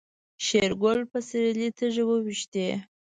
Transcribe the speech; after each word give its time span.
شېرګل 0.45 0.99
په 1.11 1.19
سيرلي 1.29 1.69
تيږې 1.77 2.03
وويشتې. 2.05 2.67